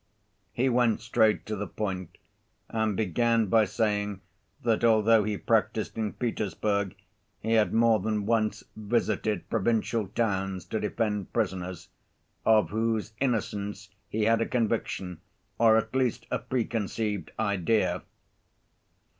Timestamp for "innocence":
13.19-13.89